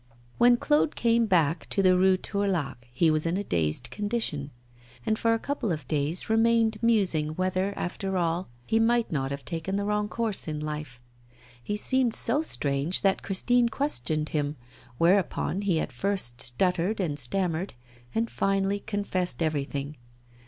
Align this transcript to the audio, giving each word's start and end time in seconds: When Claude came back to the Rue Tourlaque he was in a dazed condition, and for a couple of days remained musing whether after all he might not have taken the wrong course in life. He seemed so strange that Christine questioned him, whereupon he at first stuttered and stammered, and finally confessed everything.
When 0.39 0.57
Claude 0.57 0.95
came 0.95 1.27
back 1.27 1.69
to 1.69 1.83
the 1.83 1.95
Rue 1.95 2.17
Tourlaque 2.17 2.87
he 2.91 3.11
was 3.11 3.27
in 3.27 3.37
a 3.37 3.43
dazed 3.43 3.91
condition, 3.91 4.49
and 5.05 5.19
for 5.19 5.35
a 5.35 5.37
couple 5.37 5.71
of 5.71 5.87
days 5.87 6.27
remained 6.27 6.81
musing 6.81 7.35
whether 7.35 7.71
after 7.77 8.17
all 8.17 8.49
he 8.65 8.79
might 8.79 9.11
not 9.11 9.29
have 9.29 9.45
taken 9.45 9.75
the 9.75 9.85
wrong 9.85 10.09
course 10.09 10.47
in 10.47 10.59
life. 10.59 11.03
He 11.63 11.77
seemed 11.77 12.15
so 12.15 12.41
strange 12.41 13.03
that 13.03 13.21
Christine 13.21 13.69
questioned 13.69 14.29
him, 14.29 14.55
whereupon 14.97 15.61
he 15.61 15.79
at 15.79 15.91
first 15.91 16.41
stuttered 16.41 16.99
and 16.99 17.19
stammered, 17.19 17.75
and 18.15 18.27
finally 18.27 18.79
confessed 18.79 19.43
everything. 19.43 19.97